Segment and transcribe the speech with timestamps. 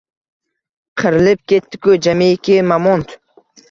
[1.03, 3.19] Qirilib ketdi-ku jamiki mamont.